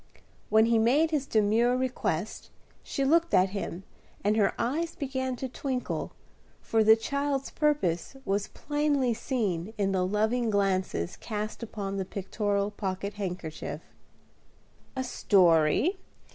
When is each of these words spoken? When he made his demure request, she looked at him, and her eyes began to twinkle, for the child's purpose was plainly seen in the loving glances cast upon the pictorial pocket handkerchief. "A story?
When 0.49 0.65
he 0.65 0.79
made 0.79 1.11
his 1.11 1.27
demure 1.27 1.77
request, 1.77 2.49
she 2.81 3.05
looked 3.05 3.35
at 3.35 3.49
him, 3.51 3.83
and 4.23 4.35
her 4.35 4.55
eyes 4.57 4.95
began 4.95 5.35
to 5.35 5.47
twinkle, 5.47 6.11
for 6.59 6.83
the 6.83 6.95
child's 6.95 7.51
purpose 7.51 8.15
was 8.25 8.47
plainly 8.47 9.13
seen 9.13 9.75
in 9.77 9.91
the 9.91 10.03
loving 10.03 10.49
glances 10.49 11.15
cast 11.15 11.61
upon 11.61 11.97
the 11.97 12.05
pictorial 12.05 12.71
pocket 12.71 13.13
handkerchief. 13.13 13.81
"A 14.95 15.03
story? 15.03 15.99